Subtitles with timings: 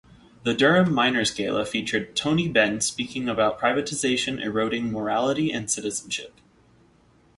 [0.45, 6.33] The Durham Miners' Gala featured Tony Benn speaking about privatisation eroding morality and citizenship.